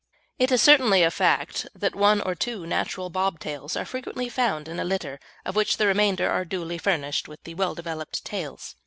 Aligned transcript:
It 0.39 0.51
is 0.51 0.63
certainly 0.63 1.03
a 1.03 1.11
fact 1.11 1.67
that 1.75 1.93
one 1.95 2.21
or 2.21 2.33
two 2.33 2.65
natural 2.65 3.11
bob 3.11 3.39
tails 3.39 3.77
are 3.77 3.85
frequently 3.85 4.29
found 4.29 4.67
in 4.67 4.79
a 4.79 4.83
litter 4.83 5.19
of 5.45 5.55
which 5.55 5.77
the 5.77 5.85
remainder 5.85 6.27
are 6.27 6.43
duly 6.43 6.79
furnished 6.79 7.27
with 7.27 7.47
well 7.55 7.75
developed 7.75 8.25
tails. 8.25 8.75